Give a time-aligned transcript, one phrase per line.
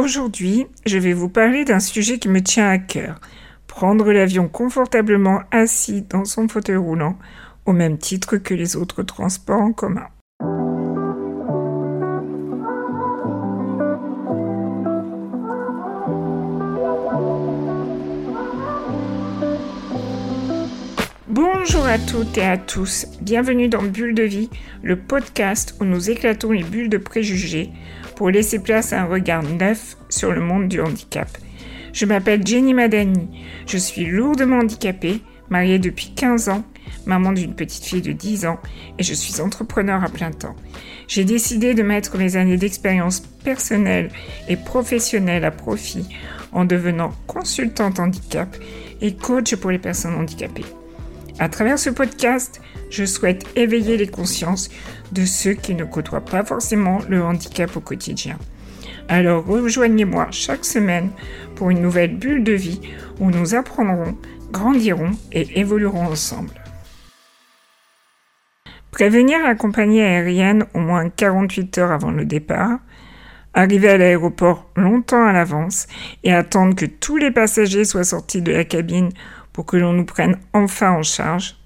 [0.00, 3.20] Aujourd'hui, je vais vous parler d'un sujet qui me tient à cœur.
[3.66, 7.18] Prendre l'avion confortablement assis dans son fauteuil roulant,
[7.66, 10.06] au même titre que les autres transports en commun.
[21.26, 24.48] Bonjour à toutes et à tous, bienvenue dans Bulle de vie,
[24.84, 27.72] le podcast où nous éclatons les bulles de préjugés
[28.18, 31.28] pour laisser place à un regard neuf sur le monde du handicap.
[31.92, 33.28] Je m'appelle Jenny Madani,
[33.64, 36.64] je suis lourdement handicapée, mariée depuis 15 ans,
[37.06, 38.58] maman d'une petite fille de 10 ans
[38.98, 40.56] et je suis entrepreneur à plein temps.
[41.06, 44.10] J'ai décidé de mettre mes années d'expérience personnelle
[44.48, 46.08] et professionnelle à profit
[46.50, 48.56] en devenant consultante handicap
[49.00, 50.64] et coach pour les personnes handicapées.
[51.40, 52.60] À travers ce podcast,
[52.90, 54.70] je souhaite éveiller les consciences
[55.12, 58.36] de ceux qui ne côtoient pas forcément le handicap au quotidien.
[59.08, 61.10] Alors rejoignez-moi chaque semaine
[61.54, 62.80] pour une nouvelle bulle de vie
[63.20, 64.16] où nous apprendrons,
[64.50, 66.60] grandirons et évoluerons ensemble.
[68.90, 72.80] Prévenir la compagnie aérienne au moins 48 heures avant le départ,
[73.54, 75.86] arriver à l'aéroport longtemps à l'avance
[76.24, 79.10] et attendre que tous les passagers soient sortis de la cabine
[79.58, 81.56] pour que l'on nous prenne enfin en charge.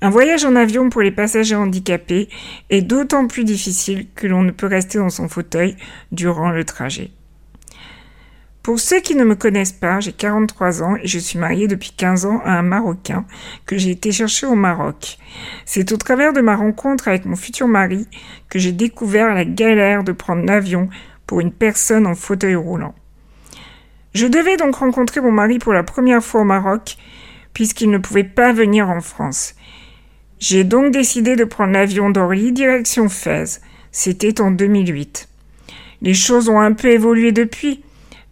[0.00, 2.28] Un voyage en avion pour les passagers handicapés
[2.68, 5.76] est d'autant plus difficile que l'on ne peut rester dans son fauteuil
[6.10, 7.12] durant le trajet.
[8.64, 11.92] Pour ceux qui ne me connaissent pas, j'ai 43 ans et je suis mariée depuis
[11.96, 13.24] 15 ans à un Marocain
[13.66, 15.16] que j'ai été chercher au Maroc.
[15.66, 18.08] C'est au travers de ma rencontre avec mon futur mari
[18.48, 20.88] que j'ai découvert la galère de prendre l'avion
[21.28, 22.96] pour une personne en fauteuil roulant.
[24.12, 26.96] Je devais donc rencontrer mon mari pour la première fois au Maroc,
[27.54, 29.54] puisqu'il ne pouvait pas venir en France.
[30.40, 33.60] J'ai donc décidé de prendre l'avion d'Orly direction Fès.
[33.92, 35.28] C'était en 2008.
[36.02, 37.82] Les choses ont un peu évolué depuis,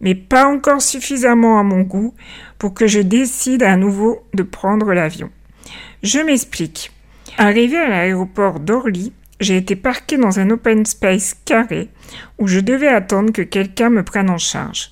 [0.01, 2.13] mais pas encore suffisamment à mon goût
[2.57, 5.29] pour que je décide à nouveau de prendre l'avion.
[6.03, 6.91] Je m'explique.
[7.37, 11.89] Arrivé à l'aéroport d'Orly, j'ai été parqué dans un open space carré
[12.37, 14.91] où je devais attendre que quelqu'un me prenne en charge.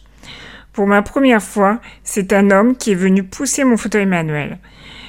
[0.77, 4.59] Pour ma première fois, c'est un homme qui est venu pousser mon fauteuil manuel.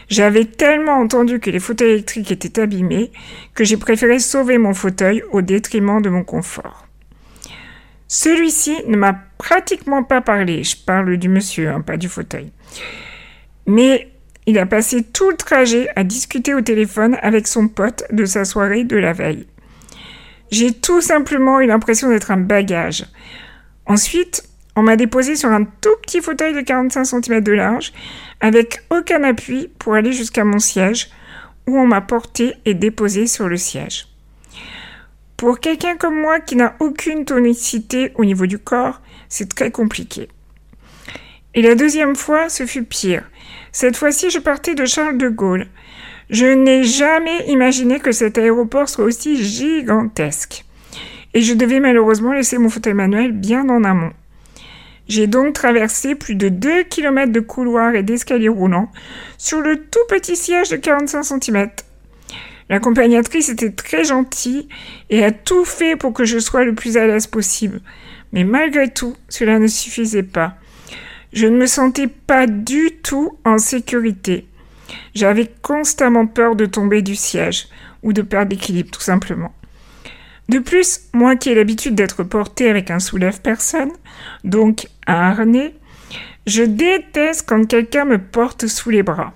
[0.09, 3.13] J'avais tellement entendu que les fauteuils électriques étaient abîmés
[3.53, 6.87] que j'ai préféré sauver mon fauteuil au détriment de mon confort.
[8.07, 12.51] Celui-ci ne m'a pratiquement pas parlé, je parle du monsieur, hein, pas du fauteuil.
[13.67, 14.09] Mais
[14.47, 18.47] il a passé tout le trajet à discuter au téléphone avec son pote de sa
[18.47, 19.47] soirée de la veille.
[20.51, 23.05] J'ai tout simplement eu l'impression d'être un bagage.
[23.85, 24.48] Ensuite,
[24.79, 27.93] on m'a déposé sur un tout petit fauteuil de 45 cm de large,
[28.41, 31.11] avec aucun appui pour aller jusqu'à mon siège,
[31.67, 34.07] où on m'a porté et déposé sur le siège.
[35.37, 40.29] Pour quelqu'un comme moi qui n'a aucune tonicité au niveau du corps, c'est très compliqué.
[41.55, 43.29] Et la deuxième fois, ce fut pire.
[43.73, 45.67] Cette fois-ci, je partais de Charles de Gaulle.
[46.31, 50.65] Je n'ai jamais imaginé que cet aéroport soit aussi gigantesque.
[51.35, 54.13] Et je devais malheureusement laisser mon fauteuil manuel bien en amont.
[55.09, 58.93] J'ai donc traversé plus de 2 km de couloirs et d'escaliers roulants
[59.39, 61.71] sur le tout petit siège de 45 cm.
[62.69, 64.69] L'accompagnatrice était très gentille
[65.09, 67.81] et a tout fait pour que je sois le plus à l'aise possible.
[68.33, 70.57] Mais malgré tout, cela ne suffisait pas.
[71.33, 74.47] Je ne me sentais pas du tout en sécurité.
[75.15, 77.69] J'avais constamment peur de tomber du siège
[78.03, 79.55] ou de perdre l'équilibre tout simplement.
[80.49, 83.91] De plus, moi qui ai l'habitude d'être porté avec un soulève-personne,
[84.45, 85.75] donc un harnais,
[86.47, 89.35] je déteste quand quelqu'un me porte sous les bras.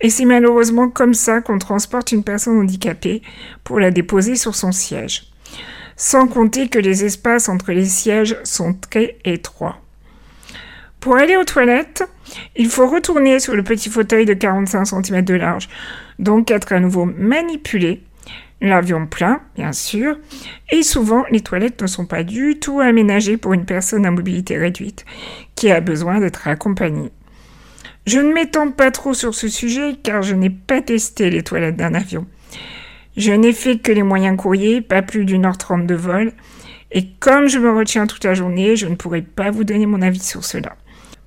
[0.00, 3.22] Et c'est malheureusement comme ça qu'on transporte une personne handicapée
[3.64, 5.30] pour la déposer sur son siège.
[5.96, 9.78] Sans compter que les espaces entre les sièges sont très étroits.
[11.00, 12.04] Pour aller aux toilettes,
[12.56, 15.68] il faut retourner sur le petit fauteuil de 45 cm de large,
[16.18, 18.02] donc être à nouveau manipulé
[18.60, 20.18] l'avion plein, bien sûr,
[20.70, 24.58] et souvent les toilettes ne sont pas du tout aménagées pour une personne à mobilité
[24.58, 25.04] réduite
[25.54, 27.10] qui a besoin d'être accompagnée.
[28.06, 31.76] Je ne m'étends pas trop sur ce sujet car je n'ai pas testé les toilettes
[31.76, 32.26] d'un avion.
[33.16, 36.32] Je n'ai fait que les moyens courriers, pas plus d'une heure trente de vol,
[36.92, 40.02] et comme je me retiens toute la journée, je ne pourrai pas vous donner mon
[40.02, 40.76] avis sur cela.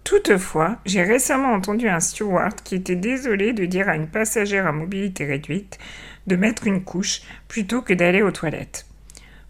[0.04, 4.72] Toutefois, j'ai récemment entendu un steward qui était désolé de dire à une passagère à
[4.72, 5.80] mobilité réduite
[6.28, 8.86] de mettre une couche plutôt que d'aller aux toilettes.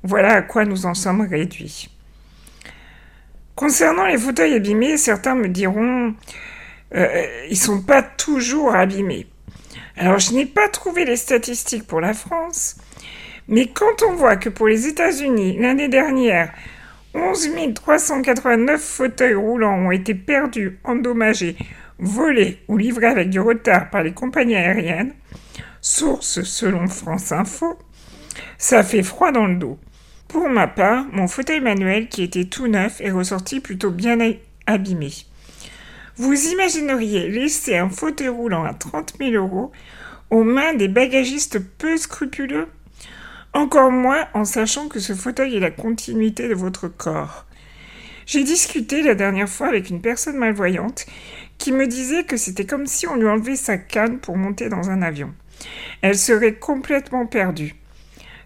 [0.03, 1.89] Voilà à quoi nous en sommes réduits.
[3.55, 6.13] Concernant les fauteuils abîmés, certains me diront
[6.95, 9.27] euh, ils sont pas toujours abîmés.
[9.97, 12.77] Alors je n'ai pas trouvé les statistiques pour la France,
[13.47, 16.51] mais quand on voit que pour les États-Unis l'année dernière,
[17.15, 21.55] 11 389 fauteuils roulants ont été perdus, endommagés,
[21.99, 25.13] volés ou livrés avec du retard par les compagnies aériennes.
[25.81, 27.77] Source selon France Info.
[28.57, 29.77] Ça fait froid dans le dos.
[30.27, 34.17] Pour ma part, mon fauteuil manuel qui était tout neuf est ressorti plutôt bien
[34.65, 35.11] abîmé.
[36.15, 39.71] Vous imagineriez laisser un fauteuil roulant à 30 000 euros
[40.31, 42.67] aux mains des bagagistes peu scrupuleux
[43.53, 47.45] Encore moins en sachant que ce fauteuil est la continuité de votre corps.
[48.25, 51.05] J'ai discuté la dernière fois avec une personne malvoyante
[51.59, 54.89] qui me disait que c'était comme si on lui enlevait sa canne pour monter dans
[54.89, 55.33] un avion.
[56.01, 57.75] Elle serait complètement perdue.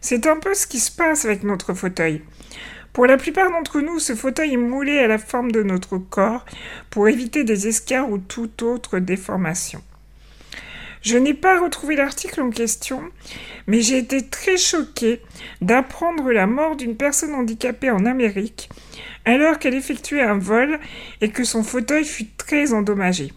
[0.01, 2.21] C'est un peu ce qui se passe avec notre fauteuil.
[2.91, 6.45] Pour la plupart d'entre nous, ce fauteuil est moulé à la forme de notre corps
[6.89, 9.81] pour éviter des escarres ou toute autre déformation.
[11.07, 13.01] Je n'ai pas retrouvé l'article en question,
[13.65, 15.21] mais j'ai été très choquée
[15.61, 18.67] d'apprendre la mort d'une personne handicapée en Amérique
[19.23, 20.81] alors qu'elle effectuait un vol
[21.21, 23.31] et que son fauteuil fut très endommagé.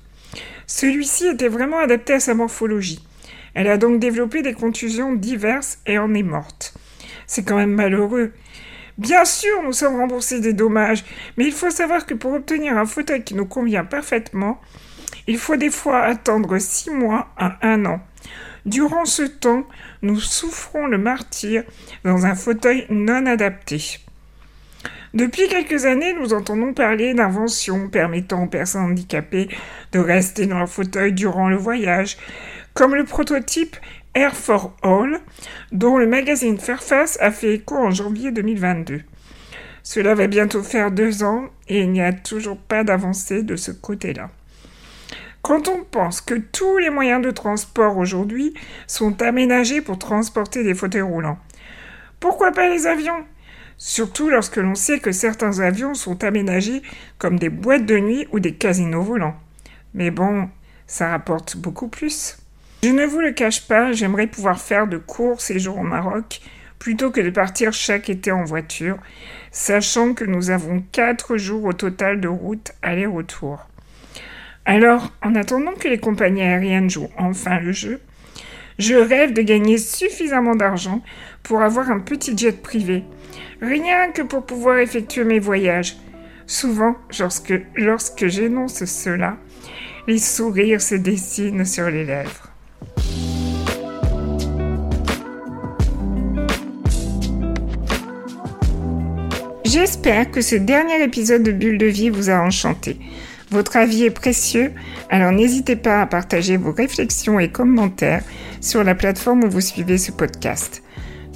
[0.66, 3.06] Celui-ci était vraiment adapté à sa morphologie.
[3.54, 6.74] Elle a donc développé des contusions diverses et en est morte.
[7.28, 8.32] C'est quand même malheureux.
[8.98, 11.04] Bien sûr, nous sommes remboursés des dommages,
[11.36, 14.60] mais il faut savoir que pour obtenir un fauteuil qui nous convient parfaitement,
[15.26, 18.00] il faut des fois attendre six mois à un an.
[18.66, 19.64] Durant ce temps,
[20.02, 21.64] nous souffrons le martyr
[22.04, 24.00] dans un fauteuil non adapté.
[25.12, 29.48] Depuis quelques années, nous entendons parler d'inventions permettant aux personnes handicapées
[29.92, 32.16] de rester dans leur fauteuil durant le voyage,
[32.74, 33.76] comme le prototype
[34.14, 35.20] Air for All,
[35.72, 39.02] dont le magazine Fairfax a fait écho en janvier 2022.
[39.82, 43.72] Cela va bientôt faire deux ans et il n'y a toujours pas d'avancée de ce
[43.72, 44.30] côté-là.
[45.50, 48.54] Quand on pense que tous les moyens de transport aujourd'hui
[48.86, 51.40] sont aménagés pour transporter des fauteuils roulants,
[52.20, 53.24] pourquoi pas les avions?
[53.76, 56.82] Surtout lorsque l'on sait que certains avions sont aménagés
[57.18, 59.34] comme des boîtes de nuit ou des casinos volants.
[59.92, 60.48] Mais bon,
[60.86, 62.38] ça rapporte beaucoup plus.
[62.84, 66.42] Je ne vous le cache pas, j'aimerais pouvoir faire de courts séjours au Maroc
[66.78, 68.98] plutôt que de partir chaque été en voiture,
[69.50, 73.66] sachant que nous avons quatre jours au total de route aller-retour.
[74.64, 78.00] Alors, en attendant que les compagnies aériennes jouent enfin le jeu,
[78.78, 81.02] je rêve de gagner suffisamment d'argent
[81.42, 83.04] pour avoir un petit jet privé,
[83.60, 85.96] rien que pour pouvoir effectuer mes voyages.
[86.46, 86.96] Souvent,
[87.76, 89.36] lorsque, j'énonce cela,
[90.06, 92.48] les sourires se dessinent sur les lèvres.
[99.64, 102.98] J'espère que ce dernier épisode de Bulle de vie vous a enchanté.
[103.50, 104.72] Votre avis est précieux,
[105.08, 108.22] alors n'hésitez pas à partager vos réflexions et commentaires
[108.60, 110.82] sur la plateforme où vous suivez ce podcast.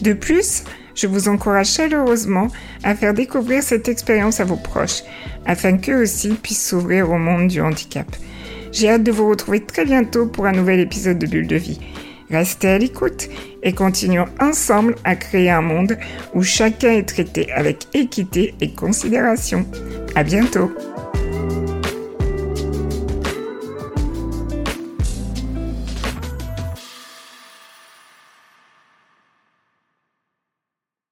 [0.00, 0.62] De plus,
[0.94, 2.48] je vous encourage chaleureusement
[2.84, 5.02] à faire découvrir cette expérience à vos proches,
[5.44, 8.06] afin qu'eux aussi puissent s'ouvrir au monde du handicap.
[8.70, 11.80] J'ai hâte de vous retrouver très bientôt pour un nouvel épisode de Bulle de vie.
[12.30, 13.28] Restez à l'écoute
[13.62, 15.96] et continuons ensemble à créer un monde
[16.32, 19.66] où chacun est traité avec équité et considération.
[20.14, 20.72] À bientôt!